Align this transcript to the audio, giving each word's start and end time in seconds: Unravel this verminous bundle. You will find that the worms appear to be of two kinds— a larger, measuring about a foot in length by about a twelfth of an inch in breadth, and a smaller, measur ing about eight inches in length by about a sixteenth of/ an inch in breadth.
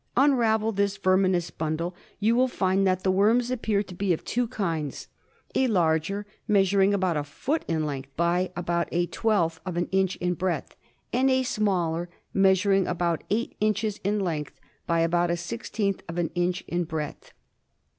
Unravel 0.17 0.71
this 0.71 0.97
verminous 0.97 1.51
bundle. 1.51 1.93
You 2.19 2.35
will 2.35 2.47
find 2.47 2.87
that 2.87 3.03
the 3.03 3.11
worms 3.11 3.51
appear 3.51 3.83
to 3.83 3.93
be 3.93 4.13
of 4.13 4.23
two 4.25 4.47
kinds— 4.47 5.07
a 5.53 5.67
larger, 5.67 6.25
measuring 6.47 6.91
about 6.91 7.17
a 7.17 7.23
foot 7.23 7.63
in 7.67 7.85
length 7.85 8.09
by 8.17 8.49
about 8.55 8.89
a 8.91 9.05
twelfth 9.05 9.61
of 9.63 9.77
an 9.77 9.87
inch 9.91 10.15
in 10.15 10.33
breadth, 10.33 10.75
and 11.13 11.29
a 11.29 11.43
smaller, 11.43 12.09
measur 12.35 12.75
ing 12.75 12.87
about 12.87 13.23
eight 13.29 13.55
inches 13.61 13.99
in 14.03 14.19
length 14.19 14.59
by 14.87 15.01
about 15.01 15.29
a 15.29 15.37
sixteenth 15.37 16.01
of/ 16.09 16.17
an 16.17 16.31
inch 16.33 16.63
in 16.67 16.83
breadth. 16.83 17.33